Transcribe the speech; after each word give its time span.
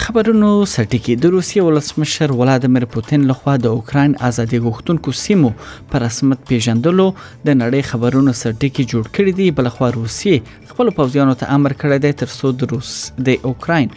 د 0.00 0.02
خبرونو 0.06 0.50
سټی 0.74 0.98
کې 1.04 1.14
د 1.22 1.32
روسیې 1.34 1.60
ولسمشر 1.68 2.28
ولادمیر 2.40 2.84
پوتین 2.92 3.20
لخوا 3.30 3.54
د 3.64 3.74
اوکرين 3.78 4.10
ازادي 4.28 4.58
غوښتونکو 4.66 5.10
سیمو 5.24 5.50
پر 5.94 5.98
رسمیت 6.06 6.40
پیژندلو 6.50 7.06
د 7.16 7.48
نړۍ 7.62 7.82
خبرونو 7.90 8.32
سټی 8.42 8.68
کې 8.78 8.88
جوړ 8.94 9.04
کړی 9.14 9.32
دی 9.42 9.46
بلخوا 9.58 9.88
روسیې 9.98 10.36
خپل 10.72 10.86
پوځیانو 11.00 11.34
ته 11.42 11.46
امر 11.58 11.72
کړی 11.80 11.98
دی 12.06 12.12
تر 12.24 12.28
څو 12.38 12.46
د 12.62 12.72
روس 12.72 12.90
د 13.28 13.46
اوکرين 13.50 13.88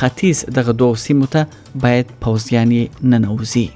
ختیځ 0.00 0.36
دغه 0.58 0.72
دوه 0.82 0.94
سیمو 1.06 1.26
ته 1.36 1.42
باید 1.86 2.06
پوځیان 2.28 2.70
نه 3.10 3.18
نوځي 3.26 3.66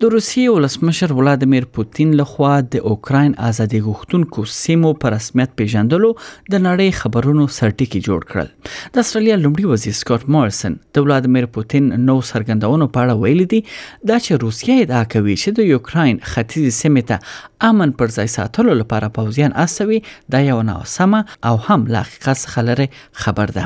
د 0.04 0.12
روسیې 0.14 0.52
ولسمشر 0.56 1.12
ولادمیر 1.18 1.66
پوتین 1.76 2.10
لخوا 2.18 2.52
د 2.76 2.84
اوکرين 2.90 3.32
ازادي 3.46 3.80
غوښتونکو 3.86 4.44
سیمو 4.58 4.92
په 5.04 5.12
رسمیت 5.14 5.56
پیژندلو 5.62 6.10
د 6.56 6.60
نړۍ 6.66 6.98
خبرونو 7.00 7.46
سرټیکی 7.56 8.02
جوړ 8.08 8.28
کړل 8.34 8.52
د 8.98 9.06
استرالیا 9.06 9.38
لومړي 9.46 9.72
وزیر 9.72 9.98
سکاٹ 10.02 10.28
مارسن 10.36 10.76
د 10.98 11.08
ولادمیر 11.08 11.48
پوتین 11.58 11.88
نو 12.12 12.18
سرګندونو 12.32 12.90
په 12.98 13.08
اړه 13.08 13.24
ویلي 13.24 13.48
دي 13.56 13.62
دا 13.72 14.20
چې 14.28 14.44
روسیه 14.44 14.78
ادعا 14.86 15.02
کوي 15.16 15.38
چې 15.42 15.60
د 15.62 15.72
یوکرين 15.74 16.22
ختیځ 16.34 16.78
سیمه 16.82 17.06
ته 17.14 17.20
امن 17.62 17.92
پر 18.00 18.08
ځای 18.14 18.28
ساتلو 18.32 18.74
لپاره 18.80 19.08
پوځیان 19.14 19.54
اسوي 19.62 20.00
دا 20.34 20.40
یو 20.48 20.58
ناسمه 20.66 21.22
او 21.52 21.56
هم 21.58 21.86
له 21.86 22.00
حقیقت 22.00 22.38
څخه 22.44 22.58
لري 22.68 22.86
خبر 23.22 23.48
ده 23.56 23.64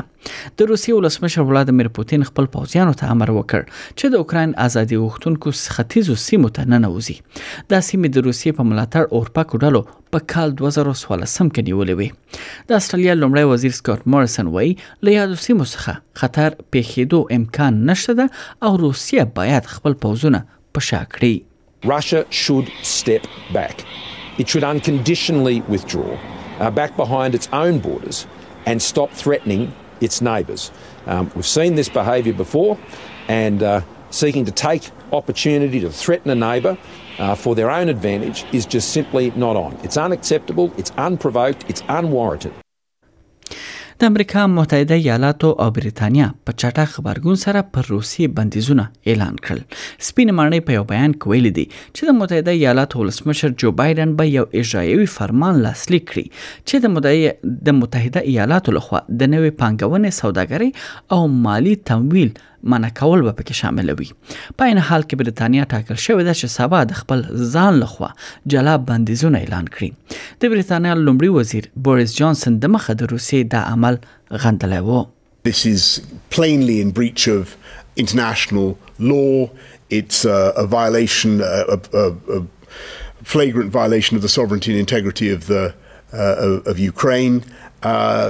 د 0.58 0.60
روسیې 0.60 0.94
ولسمشر 0.98 1.42
ولادمیر 1.50 1.88
پوتین 1.98 2.24
خپل 2.28 2.46
پوځیانو 2.54 2.94
ته 3.00 3.10
امر 3.16 3.32
وکړ 3.36 3.66
چې 3.98 4.12
د 4.14 4.24
اوکرين 4.24 4.54
ازادي 4.68 5.00
وختونکو 5.04 5.52
ختیزو 5.76 6.18
سیمو 6.26 6.50
ته 6.60 6.68
نه 6.74 6.78
نوځي 6.86 7.16
دا 7.36 7.82
سیمې 7.90 8.16
د 8.16 8.26
روسیې 8.28 8.58
په 8.62 8.68
ملاتړ 8.70 9.20
اورپاک 9.20 9.54
ډلو 9.64 9.82
په 10.16 10.28
کال 10.36 10.56
2014 10.64 10.96
کې 11.04 11.68
نیولې 11.68 12.02
وې 12.02 12.66
د 12.70 12.80
استرالیا 12.82 13.18
لومړی 13.22 13.54
وزیر 13.54 13.76
سکاٹ 13.82 14.08
مارسن 14.16 14.52
وای 14.58 14.74
له 14.80 15.18
یادو 15.18 15.40
سیمو 15.46 15.68
څخه 15.74 16.24
خطر 16.24 16.58
پیښېدو 16.64 17.40
امکان 17.40 17.82
نشته 17.94 18.68
او 18.68 18.72
روسیه 18.88 19.28
باید 19.40 19.72
خپل 19.78 20.00
پوځونه 20.06 20.46
پشا 20.76 21.06
کړي 21.16 21.34
Russia 21.84 22.24
should 22.30 22.72
step 22.82 23.26
back. 23.52 23.84
It 24.38 24.48
should 24.48 24.62
unconditionally 24.64 25.62
withdraw, 25.62 26.16
uh, 26.60 26.70
back 26.70 26.96
behind 26.96 27.34
its 27.34 27.48
own 27.52 27.80
borders, 27.80 28.26
and 28.66 28.80
stop 28.80 29.10
threatening 29.10 29.72
its 30.00 30.20
neighbours. 30.20 30.70
Um, 31.06 31.30
we've 31.34 31.46
seen 31.46 31.74
this 31.74 31.88
behaviour 31.88 32.32
before, 32.32 32.78
and 33.28 33.62
uh, 33.62 33.80
seeking 34.10 34.44
to 34.44 34.52
take 34.52 34.90
opportunity 35.12 35.80
to 35.80 35.90
threaten 35.90 36.30
a 36.30 36.34
neighbour 36.34 36.78
uh, 37.18 37.34
for 37.34 37.54
their 37.54 37.70
own 37.70 37.88
advantage 37.88 38.44
is 38.52 38.64
just 38.64 38.92
simply 38.92 39.30
not 39.32 39.56
on. 39.56 39.74
It's 39.82 39.96
unacceptable, 39.96 40.72
it's 40.78 40.92
unprovoked, 40.96 41.64
it's 41.68 41.82
unwarranted. 41.88 42.54
د 44.02 44.06
امریکا 44.10 44.42
متحده 44.52 44.94
ایالاتو 45.00 45.48
او 45.64 45.66
بریتانیا 45.74 46.24
په 46.46 46.52
چټه 46.60 46.84
خبرګون 46.94 47.36
سره 47.42 47.60
پر 47.76 47.90
روسي 47.90 48.26
بندیزونه 48.38 48.86
اعلان 49.12 49.36
کړل 49.44 49.60
سپین 50.06 50.32
مانې 50.38 50.64
په 50.70 50.76
یو 50.76 50.86
بیان 50.92 51.12
کې 51.16 51.32
ویل 51.32 51.46
دي 51.58 51.64
چې 51.74 52.08
د 52.10 52.16
متحده 52.22 52.56
ایالاتو 52.56 53.02
ولسمشر 53.02 53.54
جو 53.64 53.72
بایدن 53.82 54.16
به 54.20 54.24
با 54.28 54.30
یو 54.30 54.44
اجرایوي 54.62 55.06
فرمان 55.18 55.62
لاسلیک 55.66 56.06
کړي 56.08 56.38
چې 56.38 56.86
د 56.86 56.96
متحده 56.96 57.56
د 57.70 57.78
متحده 57.82 58.24
ایالاتو 58.34 58.76
لخوا 58.80 59.04
د 59.06 59.32
نوې 59.34 59.60
پانګونې 59.62 60.22
سوداګري 60.22 61.16
او 61.16 61.44
مالی 61.46 61.76
تمویل 61.92 62.34
منع 62.62 62.88
کول 62.88 63.22
به 63.22 63.32
پکې 63.38 63.52
شامل 63.52 63.90
وي 63.98 64.08
په 64.60 64.62
این 64.64 64.78
حال 64.78 65.02
کې 65.02 65.16
برتانیا 65.22 65.64
ټاکل 65.72 65.96
شوې 66.06 66.24
ده 66.28 66.34
چې 66.40 66.54
سبا 66.56 66.82
د 66.90 66.98
خپل 67.00 67.22
ځان 67.54 67.80
لخوا 67.82 68.08
جلا 68.54 68.76
بندیزونه 68.90 69.38
اعلان 69.42 69.68
کړي 69.68 69.90
د 70.44 70.52
برتانیا 70.54 70.94
لومړي 70.94 71.36
وزیر 71.38 71.70
بوریس 71.88 72.16
جانسن 72.20 72.58
د 72.64 72.74
مخه 72.76 72.94
د 73.02 73.10
روسي 73.14 73.42
دا 73.56 73.62
عمل 73.74 73.98
غندلی 74.46 74.78
وو 74.90 75.02
This 75.50 75.60
is 75.74 75.84
plainly 76.36 76.74
in 76.80 76.90
breach 76.98 77.22
of 77.36 77.52
international 78.02 78.68
law. 79.12 79.38
It's 79.96 80.20
a, 80.32 80.34
uh, 80.34 80.62
a 80.62 80.64
violation, 80.74 81.32
uh, 81.46 81.78
a, 82.02 82.04
a, 82.34 82.38
a 82.38 83.30
flagrant 83.32 83.72
violation 83.78 84.16
of 84.20 84.22
the 84.26 84.30
sovereignty 84.34 84.70
and 84.74 84.78
integrity 84.84 85.28
of 85.38 85.48
the 85.48 85.64
uh, 85.66 86.46
of, 86.48 86.52
of 86.72 86.76
Ukraine. 86.92 87.36
Uh, 87.82 88.28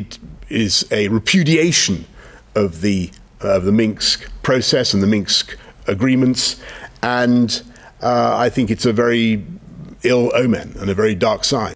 it 0.00 0.18
is 0.64 0.74
a 0.98 1.02
repudiation 1.18 1.96
uh, 2.04 2.08
of 2.64 2.70
the 2.86 2.98
uh, 3.10 3.56
of 3.58 3.62
the 3.68 3.74
Minsk 3.82 4.18
process 4.48 4.86
and 4.94 5.00
the 5.06 5.10
Minsk 5.16 5.44
agreements, 5.96 6.42
and 7.22 7.48
uh, 8.10 8.44
I 8.46 8.48
think 8.54 8.66
it's 8.74 8.86
a 8.92 8.94
very 9.04 9.22
ill 10.12 10.26
omen 10.42 10.68
and 10.80 10.86
a 10.94 10.96
very 11.02 11.14
dark 11.28 11.42
sign. 11.54 11.74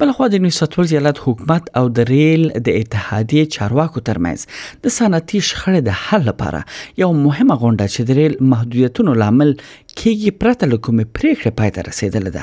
بلخوا 0.00 0.26
د 0.26 0.34
نیوساتول 0.34 0.86
زیالات 0.86 1.18
حکومت 1.20 1.68
او 1.76 1.88
د 1.88 2.00
ریل 2.08 2.48
د 2.48 2.68
اتحادیه 2.70 3.44
چارواکو 3.54 4.00
ترمنځ 4.08 4.46
د 4.86 4.92
صنعتي 4.96 5.38
شخړې 5.48 5.80
د 5.86 5.94
حل 6.00 6.26
لپاره 6.26 6.60
یو 7.02 7.08
مهمه 7.20 7.56
غونډه 7.62 7.86
چې 7.94 8.10
د 8.10 8.18
ریل 8.18 8.34
محدودیتونو 8.50 9.14
لامل 9.22 9.54
کېږي 10.00 10.30
پرته 10.40 10.66
له 10.70 10.78
کومې 10.86 11.04
پریکړې 11.18 11.52
پای 11.60 11.70
ته 11.76 11.84
رسیدل 11.88 12.26
ده 12.36 12.42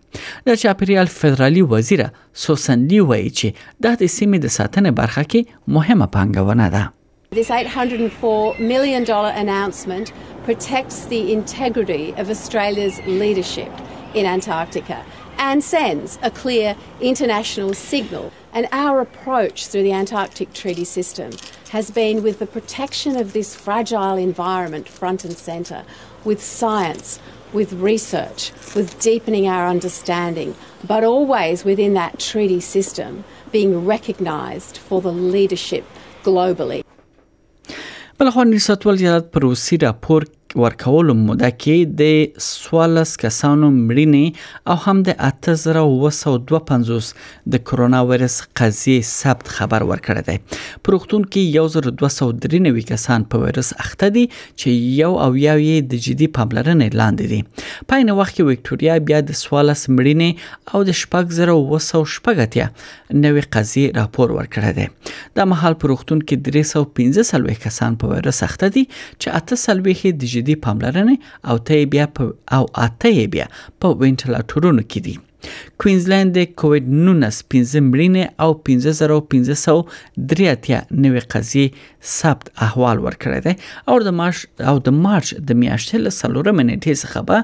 د 0.47 0.59
چاپیریال 0.63 1.09
فدرالي 1.17 1.62
وزیر 1.75 2.01
سوسن 2.44 2.83
لیو 2.91 3.05
وایي 3.10 3.30
چې 3.40 4.07
سیمې 4.18 4.38
د 4.44 4.48
ساتنې 4.57 4.92
برخه 5.00 5.24
کې 5.31 5.42
مهمه 5.75 6.07
ده 6.75 6.84
This 7.42 7.50
$804 7.56 8.69
million 8.74 9.04
announcement 9.44 10.07
protects 10.48 10.98
the 11.13 11.22
integrity 11.38 12.04
of 12.24 12.34
Australia's 12.36 12.98
leadership 13.24 13.72
in 14.22 14.25
Antarctica 14.38 15.00
and 15.50 15.60
sends 15.75 16.10
a 16.30 16.31
clear 16.44 16.69
international 17.12 17.72
signal. 17.92 18.25
And 18.60 18.66
our 18.84 18.96
approach 19.08 19.58
through 19.72 19.86
the 19.90 19.96
Antarctic 20.04 20.50
Treaty 20.62 20.88
System 21.00 21.30
has 21.78 21.86
been 22.01 22.18
with 22.28 22.38
the 22.44 22.51
protection 22.58 23.13
of 23.24 23.28
this 23.40 23.50
fragile 23.66 24.18
environment 24.31 24.86
front 25.01 25.19
and 25.30 25.36
centre, 25.50 25.84
with 26.30 26.40
science, 26.62 27.10
with 27.53 27.74
research, 27.74 28.51
with 28.75 29.00
deepening 29.00 29.47
our 29.47 29.68
understanding, 29.68 30.56
but 30.88 31.03
always 31.03 31.63
within 31.63 31.94
that 31.94 32.19
treaty 32.19 32.59
system 32.59 33.24
being 33.51 33.86
recognised 33.86 34.77
for 34.77 35.01
the 35.01 35.12
leadership 35.12 35.86
globally. 36.24 36.83
بلخوان 38.19 38.51
ریاست 38.51 38.86
ولایت 38.88 39.24
پروسی 39.31 39.77
راپور 39.77 40.24
ورکولو 40.62 41.13
موده 41.21 41.47
کې 41.53 41.95
د 42.00 42.35
14 42.43 43.15
کسانو 43.21 43.69
مړینې 43.77 44.67
او 44.74 44.75
هم 44.83 45.01
د 45.07 45.15
1952 45.29 47.09
د 47.55 47.62
کرونا 47.71 48.00
وایرس 48.12 48.38
قضیه 48.59 49.01
ثبت 49.09 49.51
خبر 49.55 49.85
ورکړی 49.89 50.24
دی 50.27 50.35
پروختون 50.89 51.25
کې 51.33 51.89
1293 51.93 52.85
کسان 52.91 53.25
په 53.33 53.41
وایرس 53.43 53.71
اخته 53.88 54.09
دي 54.19 54.24
چې 54.35 54.77
یو 55.01 55.09
او 55.25 55.27
یو 55.41 55.57
یې 55.63 55.89
د 55.95 56.05
جدي 56.07 56.29
پاملرنې 56.39 56.97
لاندې 57.01 57.35
دي 57.35 57.41
په 57.91 58.00
عین 58.05 58.13
وخت 58.21 58.39
کې 58.39 58.50
وکټوريا 58.51 58.97
بیا 59.12 59.21
د 59.33 59.39
14 59.41 59.75
مړینې 59.97 60.31
او 60.74 60.79
د 60.91 60.93
1952 61.00 61.59
نوې 62.45 63.43
قضیه 63.57 63.91
راپور 64.00 64.27
ورکړی 64.39 64.71
دی 64.79 64.88
د 65.39 65.41
محل 65.55 65.75
پروختون 65.85 66.19
کې 66.27 66.35
315 67.29 67.65
کسان 67.67 67.91
په 68.03 68.13
وایرس 68.15 68.39
اخته 68.51 68.67
دي 68.79 68.83
چې 68.88 69.38
8 69.43 69.63
سلوي 69.67 69.93
د 70.05 70.31
جدي 70.35 70.45
جدي 70.46 70.56
پاملرنې 70.66 71.16
او 71.50 71.56
ته 71.68 71.74
بیا 71.94 72.06
په 72.16 72.24
او 72.56 72.64
اته 72.86 73.12
بیا 73.34 73.46
په 73.80 73.88
وینټیلیټورونو 74.02 74.84
کې 74.92 75.00
دي 75.06 75.16
کوینزلند 75.84 76.38
د 76.38 76.44
کووډ 76.62 76.86
19 76.98 77.39
15 77.54 77.86
مړینې 77.92 78.24
او 78.44 78.50
15533 78.70 80.96
نوې 81.06 81.22
قضیې 81.34 81.65
ثبت 82.13 82.44
احوال 82.68 82.98
ورکړی 83.06 83.39
دی 83.48 83.54
او 83.94 83.98
د 84.08 84.10
مارچ 84.20 84.39
او 84.72 84.75
د 84.88 84.89
مارچ 85.08 85.27
د 85.50 85.51
میاشتې 85.62 85.98
له 86.06 86.12
سلوره 86.20 86.51
منټې 86.60 86.94
څخه 87.04 87.20
به 87.30 87.38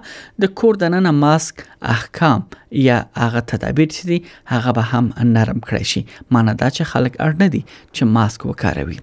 د 0.44 0.46
کور 0.62 0.74
دننه 0.84 1.12
ماسک 1.22 1.56
احکام 1.96 2.42
یا 2.88 2.98
هغه 3.24 3.42
تدابیر 3.54 3.88
چې 3.94 4.04
دي 4.12 4.20
هغه 4.54 4.72
به 4.78 4.84
هم 4.94 5.06
نرم 5.40 5.60
کړی 5.70 5.86
شي 5.94 6.02
معنی 6.38 6.54
دا 6.64 6.68
چې 6.78 6.84
خلک 6.94 7.14
اړ 7.26 7.32
نه 7.44 7.48
دي 7.58 7.64
چې 7.72 8.02
ماسک 8.20 8.40
وکاروي 8.52 9.00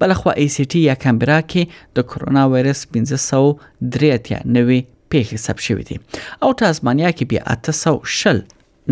بلخو 0.00 0.28
ای 0.40 0.48
سی 0.56 0.64
ټي 0.72 0.86
یا 0.90 0.94
کمبرا 1.06 1.40
کې 1.54 1.62
د 2.00 2.02
کرونا 2.12 2.44
وایرس 2.54 2.80
1533 3.00 4.42
نوې 4.58 4.80
پیښې 5.12 5.36
ثبت 5.46 5.60
شوې 5.68 5.84
دي 5.88 5.96
او 6.44 6.50
تاسمانیا 6.62 7.10
کې 7.16 7.24
بیا 7.30 7.40
800 7.56 8.18
شل 8.20 8.38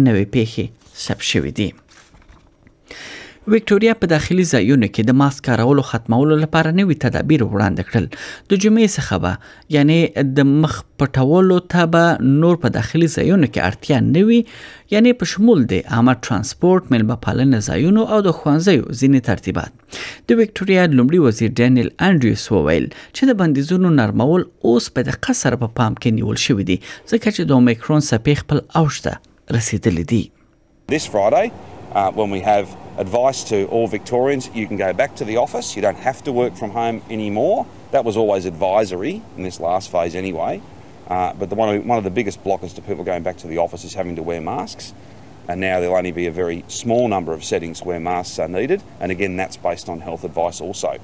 نوې 0.06 0.24
پیښې 0.34 0.64
ثبت 1.04 1.24
شوې 1.32 1.50
دي 1.58 1.68
وکټوريا 3.52 3.92
په 4.02 4.06
داخلي 4.10 4.44
ځایونو 4.50 4.86
کې 4.94 5.08
د 5.08 5.16
ماسک 5.20 5.44
کارولو 5.46 5.82
ختمولو 5.86 6.36
لپاره 6.42 6.70
نوي 6.80 6.94
تدابیر 7.04 7.42
وړاندې 7.46 7.88
کړل 7.88 8.52
د 8.52 8.62
جمعې 8.64 8.94
څخه 8.94 9.18
به 9.24 9.74
یعنی 9.74 10.30
د 10.38 10.46
مخ 10.52 10.76
پټولو 11.02 11.58
ته 11.74 11.90
به 11.96 12.14
نور 12.44 12.56
په 12.62 12.70
داخلي 12.76 13.08
ځایونو 13.16 13.50
کې 13.50 13.66
اړتیا 13.66 13.98
نوي 14.06 14.38
یعنی 14.94 15.12
په 15.24 15.30
شمول 15.34 15.66
د 15.72 15.82
عامه 15.96 16.14
ترانسپورت 16.28 16.88
ملبه 16.96 17.18
پالنې 17.26 17.74
ځایونو 17.74 18.06
او 18.14 18.22
د 18.28 18.36
خوانځیو 18.38 18.88
ځینې 18.94 19.28
ترتیبات 19.28 19.76
د 19.76 20.42
وکټوريا 20.42 20.88
لومړي 20.88 21.22
وزیر 21.26 21.54
ډینیل 21.64 21.92
انډریوس 22.08 22.46
وویل 22.56 22.88
چې 22.94 23.32
د 23.32 23.38
بندیزونو 23.42 23.92
نرمول 24.00 24.48
اوس 24.70 24.88
په 24.96 25.08
دقت 25.10 25.40
سره 25.44 25.60
په 25.66 25.72
پام 25.82 26.00
کې 26.00 26.18
نیول 26.22 26.40
شوې 26.46 26.72
دي 26.72 26.80
ځکه 26.88 27.36
چې 27.36 27.52
د 27.52 27.58
اومیکرون 27.60 28.02
څپې 28.10 28.42
خپل 28.44 28.66
اوج 28.82 29.02
ته 29.10 29.60
رسیدلې 29.60 30.12
دي 30.16 30.24
This 30.92 31.04
Friday 31.12 31.46
uh, 31.94 32.10
when 32.10 32.30
we 32.30 32.40
have 32.40 32.76
advice 32.98 33.44
to 33.44 33.66
all 33.66 33.86
Victorians 33.86 34.50
you 34.54 34.66
can 34.66 34.76
go 34.76 34.92
back 34.92 35.14
to 35.16 35.24
the 35.24 35.36
office, 35.36 35.76
you 35.76 35.82
don't 35.82 35.96
have 35.96 36.22
to 36.24 36.32
work 36.32 36.54
from 36.56 36.70
home 36.70 37.00
anymore. 37.08 37.66
That 37.92 38.04
was 38.04 38.16
always 38.16 38.44
advisory 38.44 39.22
in 39.36 39.42
this 39.44 39.60
last 39.60 39.90
phase 39.90 40.14
anyway. 40.14 40.60
Uh, 41.06 41.32
but 41.34 41.50
the 41.50 41.54
one, 41.54 41.86
one 41.86 41.98
of 41.98 42.04
the 42.04 42.10
biggest 42.10 42.42
blockers 42.42 42.74
to 42.74 42.82
people 42.82 43.04
going 43.04 43.22
back 43.22 43.36
to 43.36 43.46
the 43.46 43.58
office 43.58 43.84
is 43.84 43.92
having 43.94 44.16
to 44.16 44.22
wear 44.22 44.40
masks. 44.40 44.92
And 45.46 45.60
now 45.60 45.78
there'll 45.78 45.96
only 45.96 46.12
be 46.12 46.26
a 46.26 46.32
very 46.32 46.64
small 46.68 47.06
number 47.08 47.34
of 47.34 47.44
settings 47.44 47.82
where 47.82 48.00
masks 48.00 48.38
are 48.38 48.48
needed. 48.48 48.82
And 48.98 49.12
again, 49.12 49.36
that's 49.36 49.58
based 49.58 49.90
on 49.90 50.00
health 50.00 50.24
advice 50.24 50.60
also. 50.62 50.98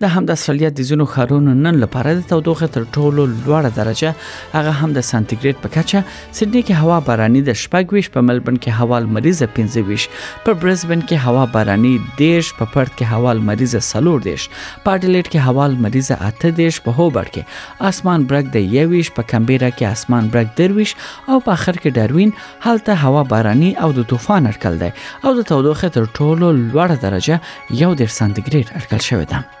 د 0.00 0.04
هم 0.14 0.24
د 0.28 0.36
استرالیا 0.36 0.70
د 0.76 0.80
زینو 0.88 1.04
خارونو 1.14 1.54
نن 1.64 1.74
لپاره 1.82 2.14
د 2.18 2.20
تودوخه 2.30 2.68
تر 2.76 2.84
ټولو 2.96 3.26
لوړه 3.32 3.70
درجه 3.78 4.10
هغه 4.54 4.72
هم 4.80 4.94
د 4.98 5.04
سانتیګریډ 5.10 5.56
په 5.64 5.68
کچه 5.76 5.98
سېډني 6.38 6.62
کې 6.66 6.80
هوا 6.82 6.98
باراني 7.08 7.42
د 7.48 7.56
شپږويش 7.62 8.10
په 8.16 8.24
ملبن 8.28 8.56
کې 8.64 8.80
هوا 8.80 9.00
مریضه 9.16 9.48
15 9.58 10.24
په 10.46 10.56
برزبن 10.62 11.04
کې 11.08 11.26
هوا 11.26 11.44
باراني 11.56 11.92
دیش 12.22 12.52
په 12.60 12.70
پړد 12.74 12.92
کې 12.96 13.12
هوا 13.14 13.34
مریضه 13.50 13.82
سلور 13.90 14.24
دیش 14.28 14.48
په 14.84 14.94
اډلیډ 14.94 15.32
کې 15.32 15.44
هوا 15.48 15.68
مریضه 15.86 16.18
اته 16.30 16.54
دیش 16.62 16.80
په 16.88 16.98
هوبر 17.00 17.32
کې 17.36 17.88
اسمان 17.92 18.26
برګ 18.32 18.52
د 18.56 18.74
یويش 18.78 19.12
په 19.20 19.28
کمبيرا 19.34 19.70
کې 19.76 19.90
اسمان 19.98 20.30
برګ 20.36 20.54
درويش 20.62 20.94
او 21.28 21.40
په 21.48 21.56
اخر 21.58 21.80
کې 21.82 21.98
داروین 22.00 22.34
هلته 22.68 23.00
هوا 23.06 23.22
باراني 23.34 23.72
او 23.86 23.92
د 24.00 24.10
طوفان 24.14 24.52
اټکل 24.52 24.80
دی 24.84 24.92
او 25.24 25.34
د 25.40 25.48
تودوخه 25.52 25.94
تر 25.98 26.06
ټولو 26.20 26.52
لوړه 26.60 27.02
درجه 27.06 27.40
یو 27.82 27.90
ډیر 28.00 28.14
سانتیګریډ 28.20 28.78
اټکل 28.78 29.04
شوې 29.10 29.34
ده 29.34 29.60